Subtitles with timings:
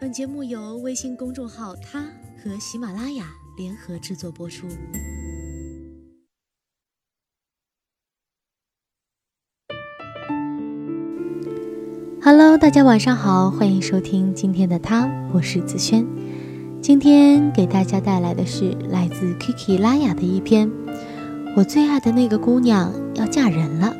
[0.00, 2.04] 本节目由微信公众号“他”
[2.42, 4.66] 和喜马拉雅联合制作播出。
[12.24, 16.06] Hello，大家晚上好，欢迎收听今天的他，我是子轩。
[16.80, 20.68] 今天给大家带来的是来自 Kiki 拉雅的一篇
[21.54, 23.94] 《我最爱的那个姑娘要嫁人了》。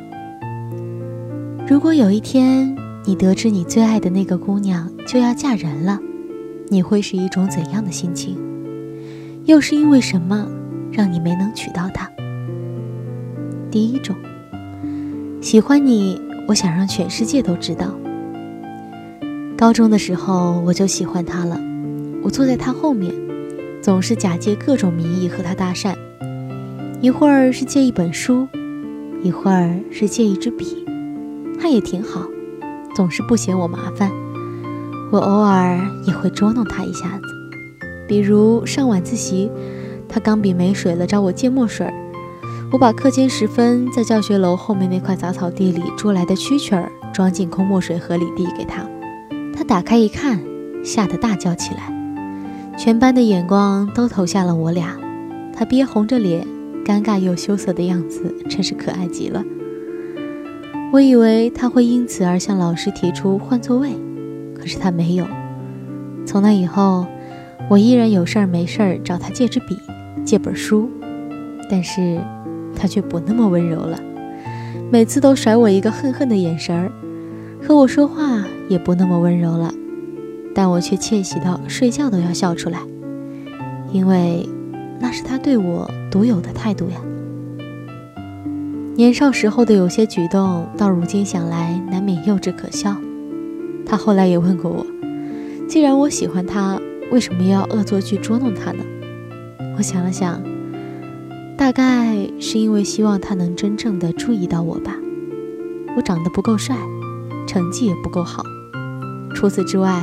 [1.67, 5.99] 如果有一天你得知你最爱的那个姑娘就要嫁人了，
[6.69, 8.35] 你会是一种怎样的心情？
[9.45, 10.47] 又是因为什么
[10.91, 12.09] 让你没能娶到她？
[13.69, 14.15] 第一种，
[15.39, 17.93] 喜欢你，我想让全世界都知道。
[19.55, 21.61] 高中的时候我就喜欢他了，
[22.23, 23.13] 我坐在他后面，
[23.79, 25.93] 总是假借各种名义和他搭讪，
[27.03, 28.47] 一会儿是借一本书，
[29.23, 30.85] 一会儿是借一支笔，
[31.59, 32.21] 他也挺好，
[32.95, 34.09] 总是不嫌我麻烦。
[35.11, 37.23] 我偶尔也会捉弄他一下子，
[38.07, 39.51] 比如上晚自习，
[40.07, 41.85] 他钢笔没水了找我借墨水，
[42.71, 48.81] 我把课间时分在教学楼后面那块杂草地里捉来的蛐蛐儿装进空墨水盒里递给他。
[49.53, 50.39] 他打开一看，
[50.85, 51.93] 吓得大叫起来，
[52.77, 54.97] 全班的眼光都投向了我俩。
[55.53, 56.47] 他憋红着脸，
[56.85, 59.43] 尴尬又羞涩的样子真是可爱极了。
[60.91, 63.89] 我以为他会因此而向老师提出换座位，
[64.53, 65.25] 可是他没有。
[66.25, 67.05] 从那以后，
[67.69, 69.77] 我依然有事儿没事儿找他借支笔，
[70.23, 70.89] 借本书，
[71.69, 72.19] 但是
[72.75, 73.99] 他却不那么温柔了，
[74.91, 76.91] 每次都甩我一个恨恨的眼神儿。
[77.65, 79.73] 和我说话也不那么温柔了，
[80.53, 82.79] 但我却窃喜到睡觉都要笑出来，
[83.91, 84.47] 因为
[85.03, 86.95] 那是他对我独有的态度呀。
[88.95, 92.95] 年少时候的有些举动，到如今想来难免幼稚可笑。
[93.85, 94.85] 他后来也问过我，
[95.67, 96.79] 既然我喜欢他，
[97.11, 98.81] 为什么要恶作剧捉弄他呢？
[99.77, 100.41] 我想了想，
[101.57, 104.95] 大概是因为希望他能真正的注意到我吧。
[105.97, 106.77] 我长得不够帅。
[107.45, 108.41] 成绩也不够好，
[109.35, 110.01] 除此之外，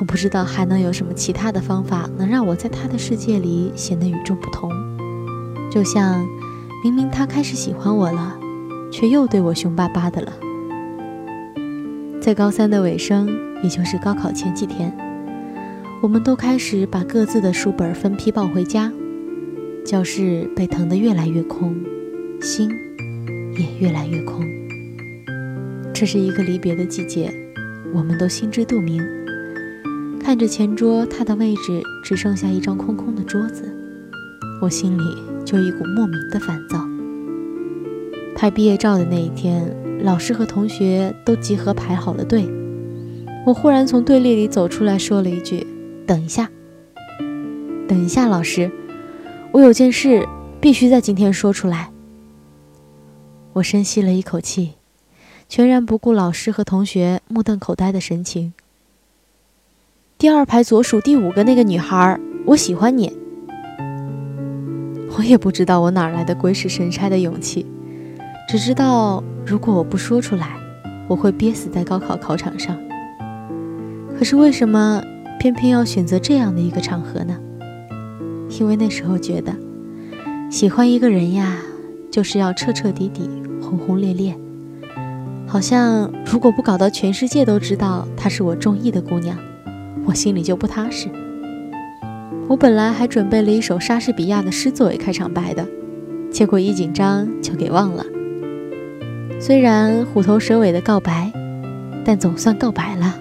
[0.00, 4.70] 我不知道还能有什么其他的方法能让我在他的世界里显得与众不同。
[5.70, 6.26] 就像
[6.82, 8.38] 明明他开始喜欢我了，
[8.90, 10.32] 却又对我凶巴巴的了。
[12.20, 13.28] 在高三的尾声，
[13.62, 14.96] 也就是高考前几天，
[16.02, 18.92] 我们都开始把各自的书本分批抱回家，
[19.84, 21.74] 教室被腾得越来越空，
[22.40, 22.70] 心
[23.56, 24.44] 也越来越空。
[25.92, 27.32] 这是一个离别的季节，
[27.94, 29.02] 我们都心知肚明。
[30.24, 33.70] 看着前桌，他的位置只剩下一张空空的桌子，
[34.58, 36.82] 我心里就一股莫名的烦躁。
[38.34, 42.48] 拍毕业照的那一天，老师和同学都集合排好了队，
[43.46, 45.66] 我忽然从队列里走出来说了一句
[46.08, 46.50] ：“等一下，
[47.86, 48.72] 等一下，老师，
[49.52, 50.26] 我有件事
[50.58, 51.92] 必须在今天说出来。”
[53.52, 54.72] 我深吸了一口气。
[55.46, 58.54] 全然不顾老师和同学目瞪口呆的神情。
[60.16, 63.12] 第二排左数第五个那个女孩，我喜欢你。
[65.18, 67.66] 我也不知道我哪来的鬼使神差的勇气，
[68.48, 70.56] 只知道如果我不说出来，
[71.08, 72.78] 我会憋死在高考考场上。
[74.16, 75.02] 可是为什么
[75.40, 77.36] 偏偏要选择这样的一个场合呢？
[78.60, 79.52] 因为那时候觉得，
[80.48, 81.58] 喜欢一个人呀，
[82.08, 83.28] 就是要彻彻底底、
[83.60, 84.34] 轰轰烈烈。
[85.46, 89.36] 好像如果不搞到全世界都知道她是我中意的姑娘，
[90.14, 91.08] 心里就不踏实。
[92.48, 95.66] 我本来还准备了一首莎士比亚的诗作为开场白的，
[96.30, 98.04] 结果一紧张就给忘了。
[99.40, 101.32] 虽然虎头蛇尾的告白，
[102.04, 103.14] 但总算告白了。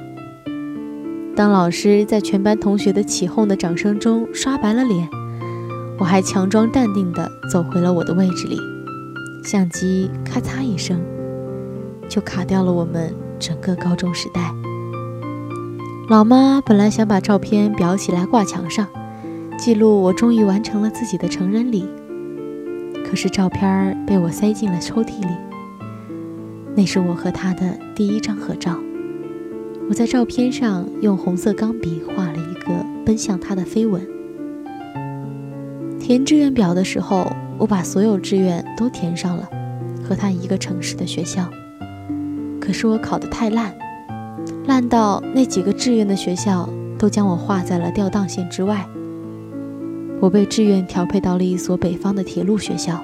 [1.36, 5.10] 当老师在全班同学的起哄的掌声中刷白了脸，
[5.98, 8.58] 我还强装淡定地走回了我的位置里，
[9.44, 11.02] 相机咔嚓一声。
[12.10, 14.54] 就卡掉了我们整个高中时代。
[16.10, 18.86] 老妈本来想把照片裱起来挂墙上，
[19.58, 21.88] 记录我终于完成了自己的成人礼。
[23.06, 25.30] 可是照片被我塞进了抽屉里。
[26.76, 28.78] 那是我和他的第一张合照。
[29.88, 34.06] 我在照片上用红色钢笔画了一个奔向他的飞吻。
[36.02, 39.48] 填志愿表的时候，我把所有志愿都填上了，
[40.04, 41.50] 和他一个城市的学校。
[42.60, 43.74] 可是我考得太烂，
[44.74, 46.68] 烂到那几个志愿的学校
[46.98, 48.84] 都将我划在了调档线之外。
[50.20, 53.00] 我被志愿调配到了一所北方的铁路学校，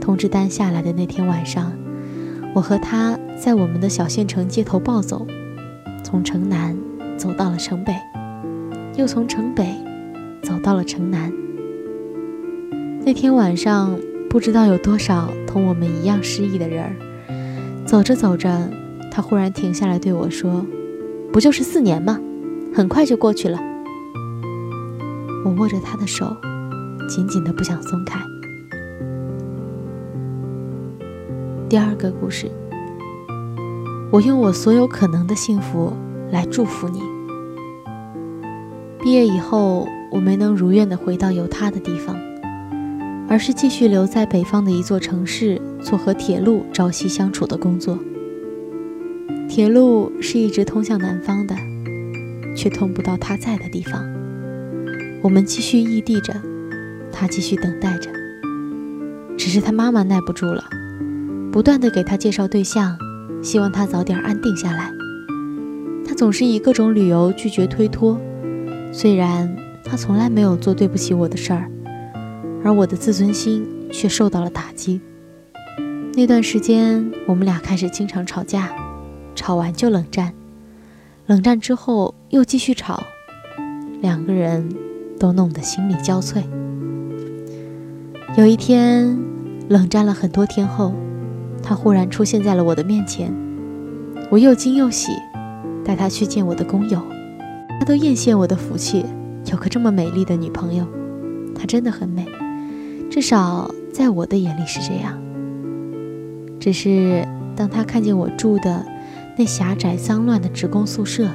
[0.00, 1.72] 通知单下来的那天晚上，
[2.52, 5.24] 我和他在我们的小县城街头暴走，
[6.02, 6.76] 从城南
[7.16, 7.94] 走到了城北，
[8.96, 9.72] 又从城北
[10.42, 11.32] 走到了城南。
[13.06, 13.96] 那天晚上，
[14.28, 17.86] 不知道有多少同我们一样失意的人儿。
[17.86, 18.68] 走着走着，
[19.10, 20.64] 他忽然停下来对我说
[21.32, 22.18] ：“不就是四年吗？
[22.72, 23.58] 很快就过去了。”
[25.44, 26.36] 我握着他的手，
[27.08, 28.20] 紧紧的不想松开。
[31.68, 32.50] 第二个故事，
[34.12, 35.92] 我用我所有可能的幸福
[36.30, 37.00] 来祝福你。
[39.00, 42.16] 毕业以后，我没能如愿的回到有他的地方，
[43.28, 45.60] 而是继续留在北方的一座城市。
[45.82, 47.98] 做和铁路朝夕相处的工作。
[49.50, 51.56] 铁路是一直通向南方的，
[52.54, 54.08] 却通不到他在的地方。
[55.22, 56.32] 我们继续异地着，
[57.10, 58.08] 他继续等待着。
[59.36, 60.62] 只是他妈妈耐不住了，
[61.50, 62.96] 不断的给他介绍对象，
[63.42, 64.92] 希望他早点安定下来。
[66.06, 68.20] 他总是以各种理由拒绝推脱，
[68.92, 69.52] 虽然
[69.84, 71.68] 他从来没有做对不起我的事儿，
[72.62, 75.00] 而我的自尊心却受到了打击。
[76.14, 78.70] 那段时间，我们俩开始经常吵架，
[79.34, 80.32] 吵完就冷战，
[81.26, 83.02] 冷战之后又继续吵，
[84.00, 84.68] 两个人
[85.18, 86.42] 都弄得心力交瘁。
[88.36, 89.18] 有一天，
[89.68, 90.92] 冷战了很多天后，
[91.62, 93.32] 他忽然出现在了我的面前，
[94.30, 95.12] 我又惊又喜，
[95.84, 97.00] 带他去见我的工友，
[97.78, 99.04] 他都艳羡我的福气，
[99.50, 100.86] 有个这么美丽的女朋友，
[101.54, 102.26] 她真的很美，
[103.10, 105.18] 至少在我的眼里是这样。
[106.60, 108.84] 只是当他看见我住的
[109.40, 111.26] 那狭窄脏乱的职工宿舍，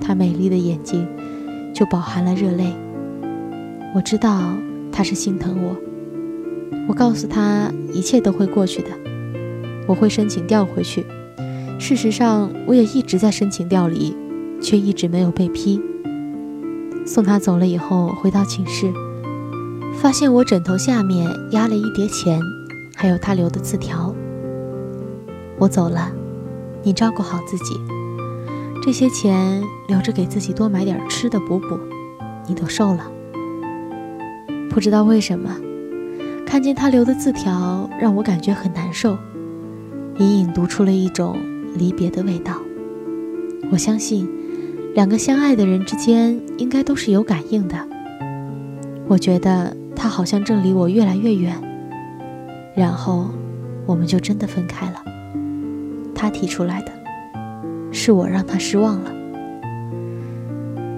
[0.00, 1.06] 他美丽的眼睛
[1.72, 2.74] 就饱含了热泪。
[3.94, 4.52] 我知道
[4.90, 5.76] 他是心疼我。
[6.88, 8.88] 我告诉他一切都会过去的，
[9.86, 11.06] 我会申请调回去。
[11.78, 14.12] 事实上，我也一直在申请调离，
[14.60, 15.80] 却一直没有被批。
[17.06, 18.92] 送他走了以后，回到寝室，
[19.94, 22.40] 发现我枕头下面压了一叠钱，
[22.96, 24.12] 还有他留的字条。
[25.60, 26.10] 我走了，
[26.82, 27.80] 你照顾好自己。
[28.82, 31.78] 这些钱留着给自己多买点吃的补补。
[32.46, 33.10] 你都瘦了。
[34.70, 35.54] 不知道为什么，
[36.44, 39.16] 看见他留的字条让我感觉很难受，
[40.18, 41.36] 隐隐读出了一种
[41.76, 42.56] 离别的味道。
[43.70, 44.28] 我相信，
[44.94, 47.76] 两个相爱的人之间应该都是有感应的。
[49.06, 51.54] 我觉得他好像正离我越来越远，
[52.74, 53.28] 然后
[53.86, 55.04] 我们就真的分开了。
[56.20, 56.92] 他提出来的，
[57.90, 59.10] 是我让他失望了。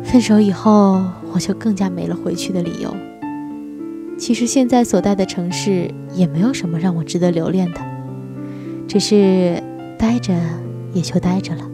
[0.02, 1.00] 分手以后，
[1.32, 2.92] 我就更加没了回去的理由。
[4.18, 7.80] 其实现在所在的城市也没有什么让我值得留恋的，
[8.88, 9.62] 只是
[9.96, 10.34] 待着
[10.92, 11.70] 也就待着了。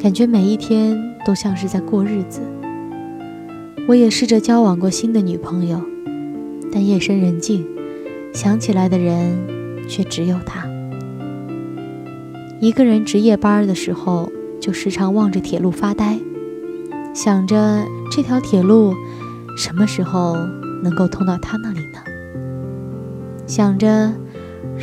[0.00, 2.40] 感觉每一天都像是在过日子。
[3.88, 5.82] 我也试着交往过新的女朋友，
[6.72, 7.66] 但夜深人静，
[8.32, 9.36] 想起来的人
[9.88, 10.75] 却只有他。
[12.58, 16.18] 一个人值夜班的时候，就时常望着铁路发呆，
[17.12, 18.94] 想着这条铁路
[19.58, 20.34] 什么时候
[20.82, 21.98] 能够通到他那里呢？
[23.46, 24.10] 想着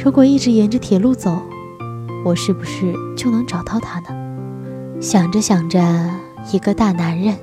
[0.03, 1.41] 如果一直沿着铁路走，
[2.23, 5.01] 我是不是就能找到他呢？
[5.01, 5.81] 想着想着，
[6.53, 7.35] 一个大男人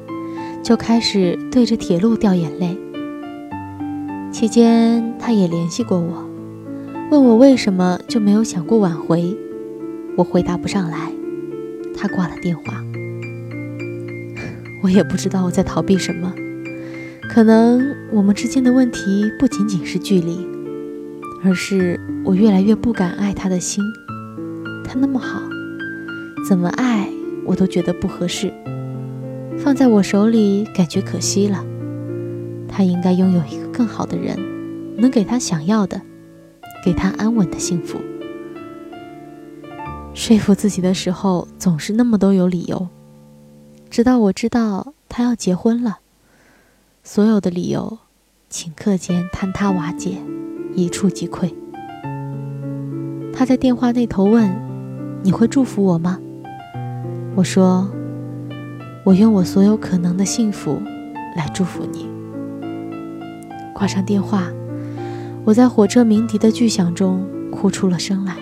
[0.63, 2.79] 就开始对着铁路掉眼泪。
[4.31, 6.25] 期间，他也联系过我，
[7.11, 9.37] 问我为什么就没有想过挽回。
[10.21, 11.11] 我回答不上来，
[11.97, 12.85] 他挂了电话。
[14.83, 16.35] 我也不知道我在逃避什么，
[17.31, 20.47] 可能我们之间的问题不仅仅是距离，
[21.43, 23.83] 而是我越来越不敢爱他的心。
[24.85, 25.41] 他那么好，
[26.47, 27.09] 怎么爱
[27.47, 28.53] 我都觉得不合适，
[29.57, 31.65] 放在我手里感觉可惜了。
[32.69, 34.39] 他应该拥有一个更好的人，
[34.99, 36.03] 能给他想要的，
[36.85, 37.99] 给他安稳的幸福。
[40.21, 42.89] 说服自己的时候，总是那么多有理由，
[43.89, 46.01] 直到我知道他要结婚了，
[47.03, 47.97] 所有的理由
[48.51, 50.19] 顷刻间坍塌瓦解，
[50.75, 51.51] 一触即溃。
[53.33, 54.55] 他在电话那头问
[55.25, 56.19] ：“你会祝福我吗？”
[57.35, 57.91] 我说
[59.07, 60.83] ：“我用我所有可能的幸福
[61.35, 62.07] 来祝福你。”
[63.73, 64.49] 挂上电话，
[65.47, 68.37] 我在火车鸣笛的巨响中哭出了声来。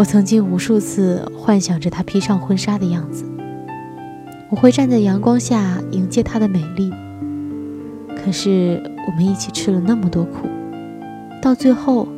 [0.00, 3.22] 我曾经无数次幻想着她披上婚纱的样子，
[4.48, 6.90] 我会站在阳光下迎接她的美丽。
[8.16, 10.48] 可是我们一起吃了那么多苦，
[11.42, 12.08] 到最后，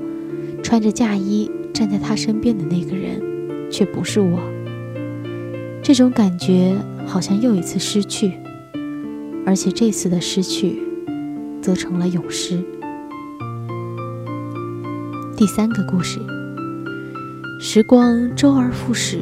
[0.63, 3.21] 穿着嫁衣站在她身边的那个人，
[3.69, 4.39] 却不是我。
[5.83, 8.35] 这种感觉好像又一次失去，
[9.45, 10.81] 而且这次的失去，
[11.61, 12.63] 则成了永失。
[15.37, 16.21] 第三个故事，
[17.65, 19.21] 时光周而复始，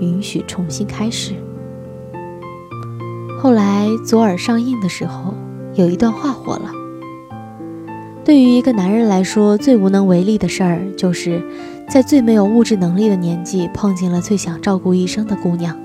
[0.00, 1.34] 允许重新开始。
[3.40, 5.34] 后来左耳上映的时候，
[5.74, 6.72] 有一段话火了。
[8.24, 11.40] 对于一个男人来说，最无能为力的事儿，就是
[11.88, 15.78] 在最没有物质能力的年纪，碰见了最想照顾一生的姑娘。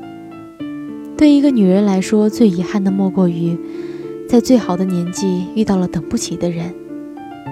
[1.15, 3.56] 对一个女人来说，最遗憾的莫过于，
[4.27, 6.74] 在最好的年纪遇到了等不起的人。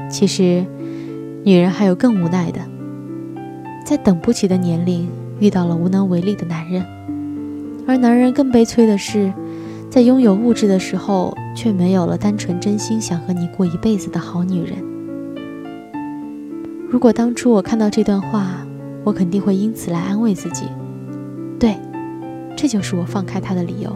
[0.09, 0.65] 其实，
[1.43, 2.61] 女人还有更无奈的，
[3.93, 5.07] 在等不起的年龄
[5.39, 6.83] 遇到了无能为力的男人。
[7.85, 9.31] 而男人更悲催的是。
[9.87, 14.79] 在拥有物质的时候，却没有了单纯真心想和你过一辈子的好女人。
[16.89, 18.65] 如果当初我看到这段话，
[19.03, 20.65] 我肯定会因此来安慰自己，
[21.59, 21.75] 对，
[22.57, 23.95] 这就是我放开他的理由。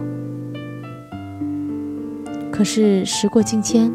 [2.52, 3.92] 可是时过境迁，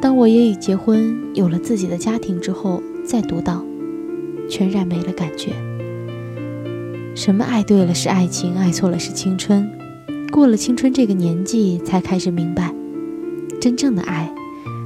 [0.00, 3.64] 当我也已结婚，有了自己的家庭之后，再读到，
[4.52, 5.50] 全然没了感觉。
[7.14, 9.66] 什么爱对了是爱情，爱错了是青春。
[10.30, 12.70] 过了青春这个年纪，才开始明白，
[13.58, 14.30] 真正的爱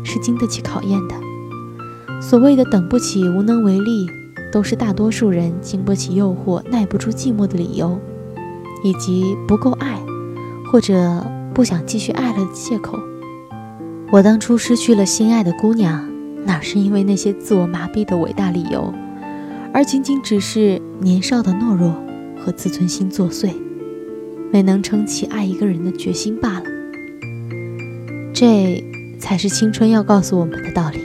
[0.05, 1.17] 是经得起考验的。
[2.23, 4.07] 所谓的等不起、无能为力，
[4.53, 7.99] 都是大多数人经不起诱惑、耐不住寂寞的理由，
[8.85, 10.01] 以及不够爱
[10.71, 12.97] 或者不想继续爱了的借口。
[14.13, 16.09] 我当初失去了心爱的姑娘，
[16.45, 18.93] 哪是因为那些自我麻痹的伟大理由，
[19.77, 21.95] 而仅仅只是年少的懦弱
[22.39, 23.53] 和自尊心作祟。
[24.51, 26.65] 没能撑起爱一个人的决心罢了，
[28.33, 28.83] 这
[29.19, 30.99] 才是青春要告诉我们的道理。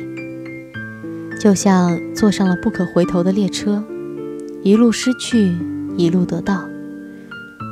[1.37, 3.83] 就像坐上了不可回头的列车，
[4.63, 5.51] 一路失去，
[5.97, 6.63] 一路得到，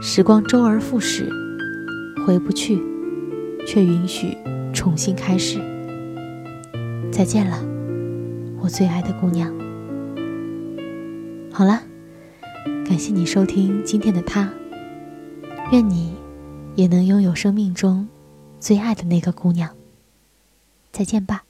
[0.02, 1.30] 时光周而复始，
[2.28, 2.78] 回不去，
[3.66, 4.36] 却允许
[4.74, 5.60] 重新开始。
[7.10, 7.58] 再见了，
[8.62, 9.59] 我最爱的姑娘。
[11.60, 11.84] 好了，
[12.88, 14.50] 感谢你收听今天的他。
[15.74, 16.16] 愿你
[16.78, 18.08] 也能拥有生命中
[18.62, 19.70] 最爱的那个姑娘。
[20.94, 21.44] 再见吧。